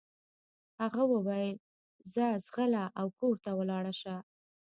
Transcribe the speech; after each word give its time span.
هغه 0.81 1.03
وويل 1.13 1.55
ځه 2.13 2.25
ځغله 2.45 2.83
او 2.99 3.07
کور 3.17 3.35
ته 3.43 3.51
ولاړه 3.59 3.93
شه. 4.01 4.15